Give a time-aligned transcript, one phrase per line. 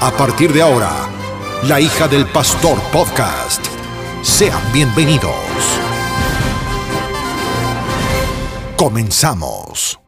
[0.00, 0.90] A partir de ahora,
[1.62, 3.64] La hija del pastor podcast.
[4.22, 5.32] Sean bienvenidos.
[8.76, 10.03] Comenzamos.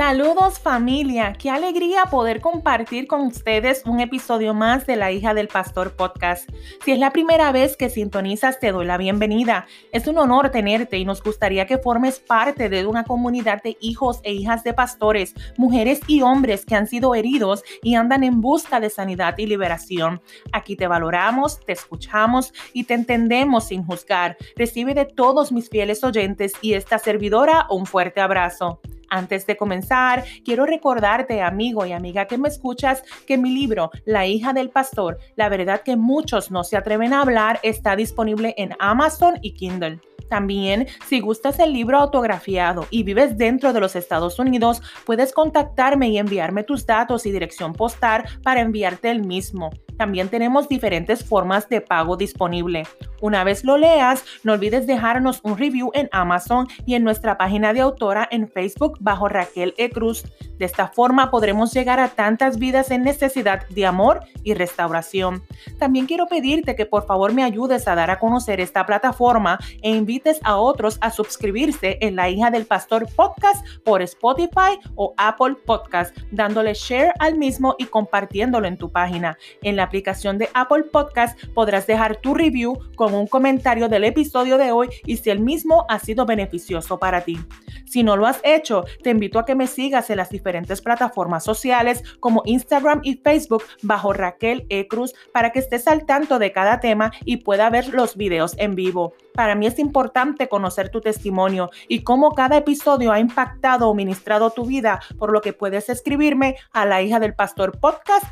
[0.00, 5.48] Saludos familia, qué alegría poder compartir con ustedes un episodio más de La hija del
[5.48, 6.48] pastor podcast.
[6.82, 9.66] Si es la primera vez que sintonizas, te doy la bienvenida.
[9.92, 14.20] Es un honor tenerte y nos gustaría que formes parte de una comunidad de hijos
[14.22, 18.80] e hijas de pastores, mujeres y hombres que han sido heridos y andan en busca
[18.80, 20.22] de sanidad y liberación.
[20.50, 24.38] Aquí te valoramos, te escuchamos y te entendemos sin juzgar.
[24.56, 28.80] Recibe de todos mis fieles oyentes y esta servidora un fuerte abrazo.
[29.10, 34.26] Antes de comenzar, quiero recordarte, amigo y amiga que me escuchas, que mi libro, La
[34.26, 38.74] hija del pastor, la verdad que muchos no se atreven a hablar, está disponible en
[38.78, 40.00] Amazon y Kindle.
[40.28, 46.08] También, si gustas el libro autografiado y vives dentro de los Estados Unidos, puedes contactarme
[46.08, 49.70] y enviarme tus datos y dirección postal para enviarte el mismo.
[50.00, 52.86] También tenemos diferentes formas de pago disponible.
[53.20, 57.74] Una vez lo leas, no olvides dejarnos un review en Amazon y en nuestra página
[57.74, 59.90] de autora en Facebook bajo Raquel E.
[59.90, 60.24] Cruz.
[60.56, 65.42] De esta forma podremos llegar a tantas vidas en necesidad de amor y restauración.
[65.78, 69.90] También quiero pedirte que por favor me ayudes a dar a conocer esta plataforma e
[70.10, 75.54] invites a otros a suscribirse en La hija del pastor podcast por Spotify o Apple
[75.64, 79.38] Podcast, dándole share al mismo y compartiéndolo en tu página.
[79.62, 84.58] En la aplicación de Apple Podcast podrás dejar tu review con un comentario del episodio
[84.58, 87.38] de hoy y si el mismo ha sido beneficioso para ti.
[87.86, 91.44] Si no lo has hecho, te invito a que me sigas en las diferentes plataformas
[91.44, 94.88] sociales como Instagram y Facebook bajo Raquel E.
[94.88, 98.74] Cruz para que estés al tanto de cada tema y pueda ver los videos en
[98.74, 99.14] vivo.
[99.34, 99.99] Para mí es importante
[100.48, 105.40] conocer tu testimonio y cómo cada episodio ha impactado o ministrado tu vida, por lo
[105.40, 108.24] que puedes escribirme a la hija del pastor podcast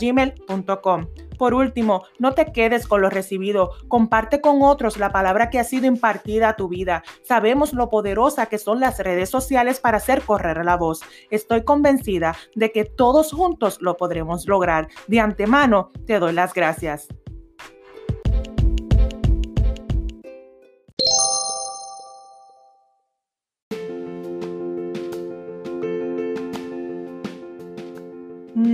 [0.00, 1.06] gmail.com.
[1.38, 5.64] Por último, no te quedes con lo recibido, comparte con otros la palabra que ha
[5.64, 7.02] sido impartida a tu vida.
[7.22, 11.00] Sabemos lo poderosa que son las redes sociales para hacer correr la voz.
[11.30, 14.88] Estoy convencida de que todos juntos lo podremos lograr.
[15.08, 17.08] De antemano, te doy las gracias.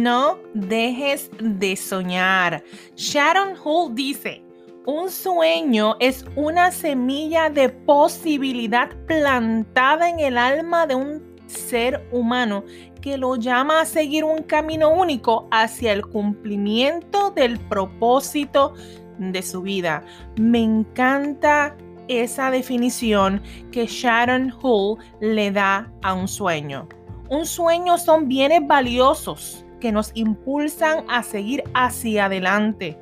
[0.08, 2.64] No dejes de soñar.
[2.96, 4.42] Sharon Hull dice,
[4.86, 12.64] un sueño es una semilla de posibilidad plantada en el alma de un ser humano
[13.02, 18.72] que lo llama a seguir un camino único hacia el cumplimiento del propósito
[19.18, 20.02] de su vida.
[20.40, 21.76] Me encanta
[22.08, 26.88] esa definición que Sharon Hull le da a un sueño.
[27.28, 32.98] Un sueño son bienes valiosos que nos impulsan a seguir hacia adelante.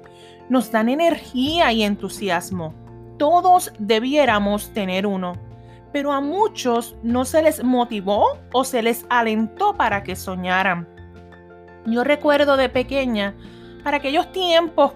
[0.49, 2.75] Nos dan energía y entusiasmo.
[3.19, 5.35] Todos debiéramos tener uno,
[5.93, 10.89] pero a muchos no se les motivó o se les alentó para que soñaran.
[11.87, 13.35] Yo recuerdo de pequeña,
[13.83, 14.93] para aquellos tiempos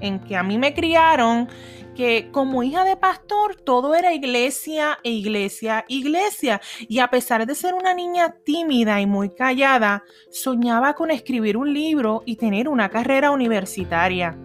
[0.00, 1.48] en que a mí me criaron,
[2.30, 6.60] como hija de pastor todo era iglesia e iglesia, iglesia.
[6.88, 11.72] Y a pesar de ser una niña tímida y muy callada, soñaba con escribir un
[11.74, 14.36] libro y tener una carrera universitaria.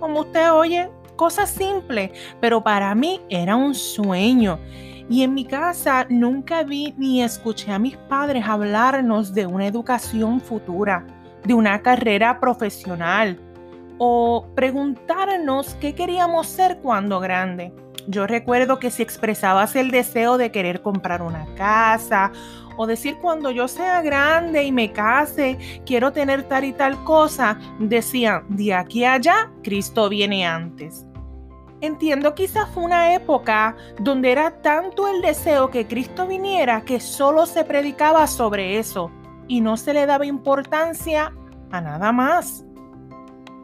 [0.00, 4.58] Como usted oye, cosa simple, pero para mí era un sueño.
[5.10, 10.40] Y en mi casa nunca vi ni escuché a mis padres hablarnos de una educación
[10.40, 11.06] futura,
[11.44, 13.45] de una carrera profesional
[13.98, 17.72] o preguntarnos qué queríamos ser cuando grande.
[18.08, 22.30] Yo recuerdo que si expresabas el deseo de querer comprar una casa
[22.76, 27.58] o decir cuando yo sea grande y me case, quiero tener tal y tal cosa,
[27.80, 31.04] decían, de aquí a allá, Cristo viene antes.
[31.80, 37.44] Entiendo quizás fue una época donde era tanto el deseo que Cristo viniera que solo
[37.44, 39.10] se predicaba sobre eso
[39.48, 41.32] y no se le daba importancia
[41.70, 42.65] a nada más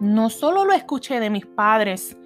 [0.03, 2.17] no solo lo escuché de mis padres,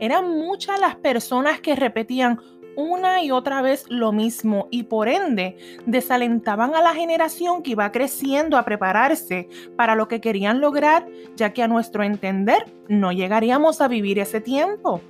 [0.00, 2.40] eran muchas las personas que repetían,
[2.76, 7.92] una y otra vez lo mismo y por ende desalentaban a la generación que iba
[7.92, 11.06] creciendo a prepararse para lo que querían lograr,
[11.36, 15.02] ya que a nuestro entender no llegaríamos a vivir ese tiempo.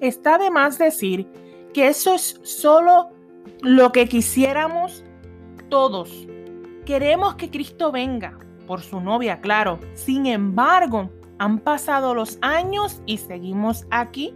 [0.00, 1.26] Está de más decir
[1.72, 3.08] que eso es solo
[3.62, 5.02] lo que quisiéramos
[5.70, 6.26] todos.
[6.84, 9.78] Queremos que Cristo venga, por su novia, claro.
[9.94, 14.34] Sin embargo, han pasado los años y seguimos aquí.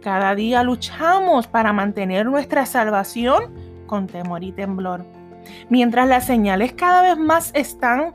[0.00, 3.52] Cada día luchamos para mantener nuestra salvación
[3.86, 5.04] con temor y temblor.
[5.68, 8.14] Mientras las señales cada vez más están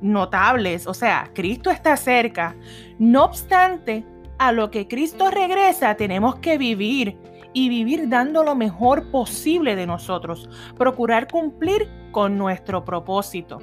[0.00, 2.56] notables, o sea, Cristo está cerca.
[2.98, 4.04] No obstante,
[4.38, 7.16] a lo que Cristo regresa tenemos que vivir
[7.52, 13.60] y vivir dando lo mejor posible de nosotros, procurar cumplir con nuestro propósito.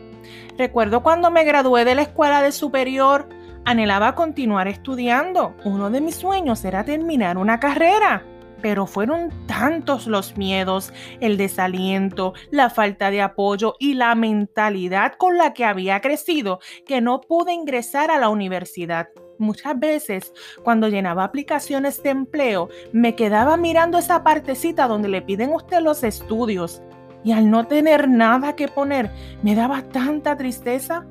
[0.58, 3.28] Recuerdo cuando me gradué de la escuela de superior,
[3.70, 5.56] anhelaba continuar estudiando.
[5.64, 8.26] Uno de mis sueños era terminar una carrera.
[8.64, 15.38] Pero fueron tantos los miedos, el desaliento, la falta de apoyo y la mentalidad con
[15.38, 19.10] la que había crecido que no pude ingresar a la universidad.
[19.38, 20.34] Muchas veces,
[20.64, 26.04] cuando llenaba aplicaciones de empleo, me quedaba mirando esa partecita donde le piden usted los
[26.04, 26.82] estudios.
[27.24, 29.12] Y al no tener nada que poner,
[29.44, 31.06] me daba tanta tristeza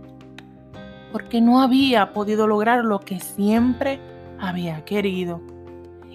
[1.13, 4.01] porque no había podido lograr lo que siempre
[4.39, 5.41] había querido.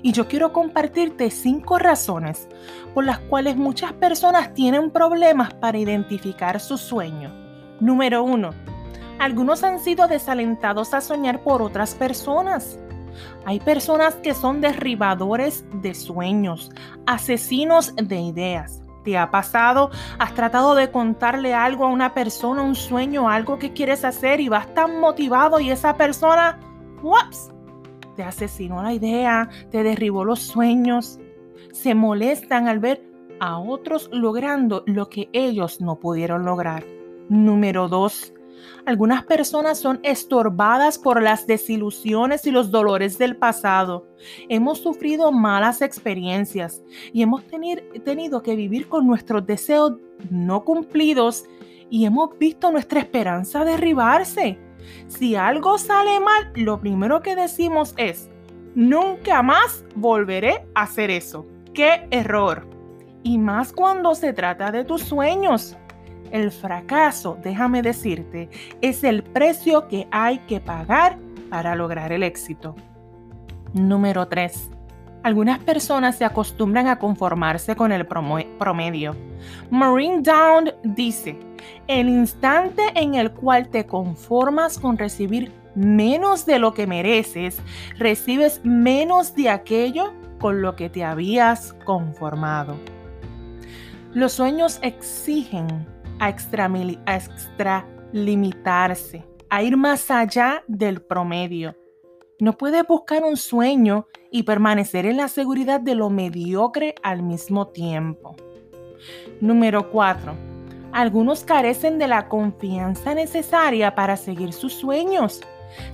[0.02, 2.48] Y yo quiero compartirte cinco razones
[2.94, 7.32] por las cuales muchas personas tienen problemas para identificar su sueño.
[7.80, 8.52] Número uno,
[9.20, 12.78] algunos han sido desalentados a soñar por otras personas.
[13.46, 16.72] Hay personas que son derribadores de sueños,
[17.06, 18.83] asesinos de ideas.
[19.04, 19.92] ¿Te ha pasado?
[20.18, 24.50] ¿Has tratado de contarle algo a una persona, un sueño, algo que quieres hacer y
[24.50, 26.60] vas tan motivado y esa persona,
[27.02, 27.52] ¡waps!
[28.16, 31.20] Te asesinó la idea, te derribó los sueños.
[31.72, 33.04] Se molestan al ver
[33.40, 36.86] a otros logrando lo que ellos no pudieron lograr.
[37.30, 38.34] Número dos,
[38.86, 44.08] algunas personas son estorbadas por las desilusiones y los dolores del pasado.
[44.50, 47.44] Hemos sufrido malas experiencias y hemos
[48.04, 49.94] tenido que vivir con nuestros deseos
[50.30, 51.46] no cumplidos
[51.90, 54.60] y hemos visto nuestra esperanza derribarse.
[55.08, 58.30] Si algo sale mal, lo primero que decimos es,
[58.76, 61.46] nunca más volveré a hacer eso.
[61.74, 62.68] ¡Qué error!
[63.24, 65.78] Y más cuando se trata de tus sueños.
[66.34, 68.50] El fracaso, déjame decirte,
[68.82, 71.20] es el precio que hay que pagar
[71.52, 72.76] para lograr el éxito.
[73.74, 74.72] Número 3.
[75.22, 79.16] Algunas personas se acostumbran a conformarse con el promedio.
[79.70, 81.38] Marine Down dice,
[81.88, 87.60] el instante en el cual te conformas con recibir menos de lo que mereces,
[88.00, 92.76] recibes menos de aquello con lo que te habías conformado.
[94.16, 101.76] Los sueños exigen a, extralimitarse, a ir más allá del promedio.
[102.40, 107.68] No puede buscar un sueño y permanecer en la seguridad de lo mediocre al mismo
[107.68, 108.36] tiempo.
[109.40, 110.34] Número 4.
[110.92, 115.42] Algunos carecen de la confianza necesaria para seguir sus sueños.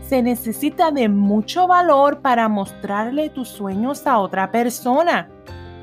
[0.02, 5.30] Se necesita de mucho valor para mostrarle tus sueños a otra persona.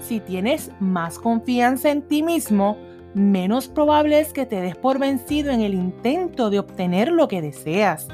[0.01, 2.77] Si tienes más confianza en ti mismo,
[3.17, 7.41] menos probable es que te des por vencido en el intento de obtener lo que
[7.41, 8.09] deseas.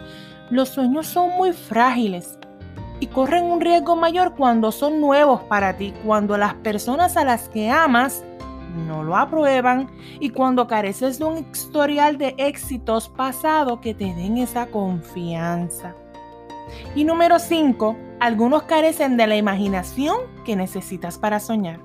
[0.49, 2.39] Los sueños son muy frágiles
[3.01, 7.49] y corren un riesgo mayor cuando son nuevos para ti, cuando las personas a las
[7.49, 8.23] que amas
[8.87, 14.39] no lo aprueban y cuando careces de un historial de éxitos pasado que te den
[14.39, 15.97] esa confianza.
[16.95, 21.81] Y número 5, algunos carecen de la imaginación que necesitas para soñar.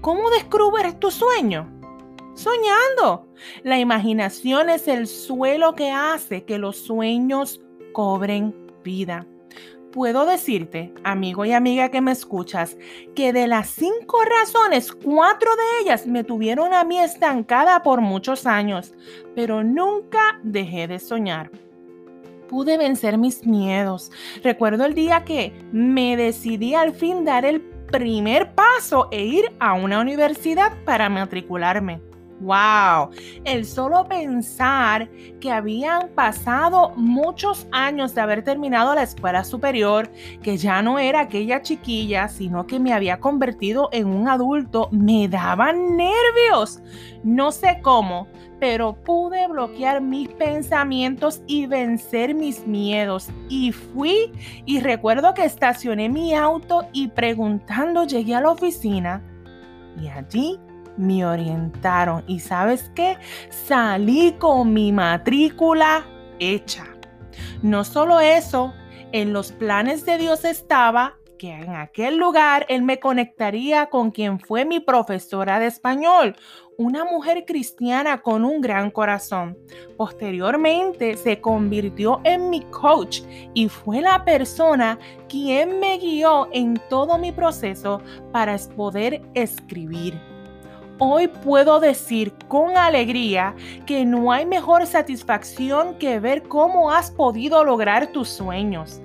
[0.00, 1.75] ¿Cómo descubres tu sueño?
[2.36, 3.26] Soñando.
[3.64, 7.60] La imaginación es el suelo que hace que los sueños
[7.92, 9.26] cobren vida.
[9.90, 12.76] Puedo decirte, amigo y amiga que me escuchas,
[13.14, 18.46] que de las cinco razones, cuatro de ellas me tuvieron a mí estancada por muchos
[18.46, 18.94] años,
[19.34, 21.50] pero nunca dejé de soñar
[22.46, 24.12] pude vencer mis miedos.
[24.44, 29.74] Recuerdo el día que me decidí al fin dar el primer paso e ir a
[29.74, 32.00] una universidad para matricularme.
[32.40, 33.10] ¡Wow!
[33.44, 35.08] El solo pensar
[35.40, 40.10] que habían pasado muchos años de haber terminado la escuela superior,
[40.42, 45.28] que ya no era aquella chiquilla, sino que me había convertido en un adulto, me
[45.28, 46.82] daban nervios.
[47.24, 48.28] No sé cómo,
[48.60, 53.30] pero pude bloquear mis pensamientos y vencer mis miedos.
[53.48, 54.30] Y fui
[54.66, 59.22] y recuerdo que estacioné mi auto y preguntando llegué a la oficina
[60.00, 60.58] Y allí
[60.96, 63.16] me orientaron y sabes qué,
[63.50, 66.04] salí con mi matrícula
[66.38, 66.86] hecha.
[67.62, 68.72] No solo eso,
[69.12, 74.40] en los planes de Dios estaba que en aquel lugar él me conectaría con quien
[74.40, 76.34] fue mi profesora de español,
[76.78, 79.56] una mujer cristiana con un gran corazón.
[79.96, 83.20] Posteriormente se convirtió en mi coach
[83.54, 84.98] y fue la persona
[85.28, 88.00] quien me guió en todo mi proceso
[88.32, 90.35] para poder escribir.
[90.98, 97.64] Hoy puedo decir con alegría que no hay mejor satisfacción que ver cómo has podido
[97.64, 99.02] lograr tus sueños.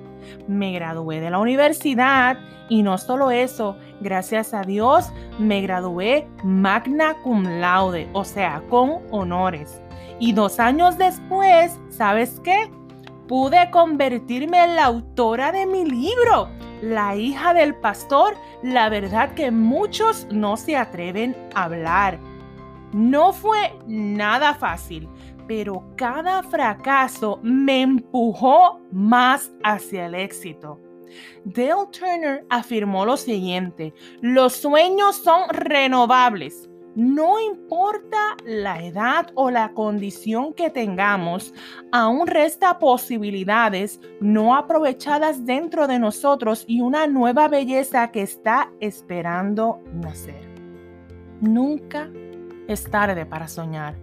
[0.48, 2.38] Me gradué de la universidad
[2.70, 9.00] y no solo eso, gracias a Dios me gradué magna cum laude, o sea, con
[9.10, 9.82] honores.
[10.18, 12.70] Y dos años después, ¿sabes qué?
[13.28, 16.48] Pude convertirme en la autora de mi libro,
[16.82, 22.18] La hija del pastor, la verdad que muchos no se atreven a hablar.
[22.92, 25.08] No fue nada fácil,
[25.46, 30.80] pero cada fracaso me empujó más hacia el éxito.
[31.44, 36.68] Dale Turner afirmó lo siguiente, los sueños son renovables.
[36.94, 41.54] No importa la edad o la condición que tengamos,
[41.90, 49.80] aún resta posibilidades no aprovechadas dentro de nosotros y una nueva belleza que está esperando
[49.94, 50.46] nacer.
[51.40, 52.10] Nunca
[52.68, 53.94] es tarde para soñar.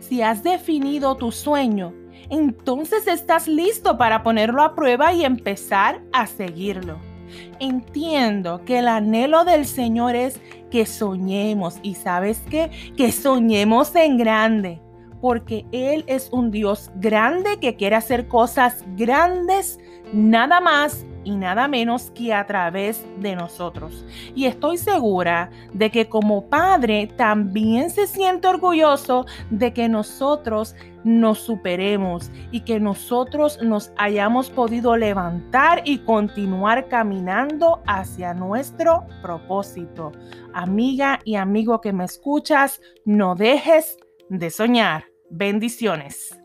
[0.00, 1.94] Si has definido tu sueño,
[2.28, 7.11] entonces estás listo para ponerlo a prueba y empezar a seguirlo.
[7.60, 11.78] Entiendo que el anhelo del Señor es que soñemos.
[11.82, 14.80] Y sabes qué, que soñemos en grande,
[15.20, 19.78] porque Él es un Dios grande que quiere hacer cosas grandes,
[20.12, 24.04] nada más y nada menos que a través de nosotros.
[24.34, 30.74] Y estoy segura de que como padre también se siente orgulloso de que nosotros
[31.04, 40.12] nos superemos y que nosotros nos hayamos podido levantar y continuar caminando hacia nuestro propósito.
[40.54, 43.96] Amiga y amigo que me escuchas, no dejes
[44.28, 45.06] de soñar.
[45.30, 46.41] Bendiciones.